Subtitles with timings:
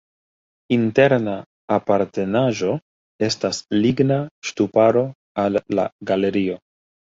[0.77, 1.35] Interna
[1.75, 2.73] apartenaĵo
[3.29, 5.07] estas ligna ŝtuparo
[5.47, 6.61] al la galerio.